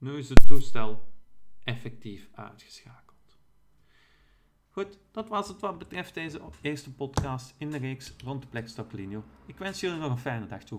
Nu 0.00 0.18
is 0.18 0.28
het 0.28 0.46
toestel 0.46 1.12
effectief 1.64 2.28
uitgeschakeld. 2.34 3.38
Goed, 4.70 4.98
dat 5.10 5.28
was 5.28 5.48
het 5.48 5.60
wat 5.60 5.78
betreft 5.78 6.14
deze 6.14 6.40
eerste 6.62 6.94
podcast 6.94 7.54
in 7.56 7.70
de 7.70 7.78
reeks 7.78 8.14
rond 8.24 8.42
de 8.42 8.48
Linio. 8.92 9.24
Ik 9.46 9.58
wens 9.58 9.80
jullie 9.80 9.98
nog 9.98 10.10
een 10.10 10.18
fijne 10.18 10.46
dag 10.46 10.64
toe. 10.64 10.76